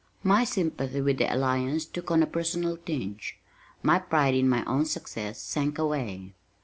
[0.23, 3.37] My sympathy with the Alliance took on a personal tinge.
[3.83, 6.33] My pride in my own "success" sank away.